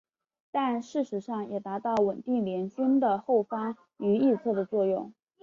[0.49, 4.05] 但事实上也达到稳定联军的后方和侧
[4.51, 5.13] 翼的作用。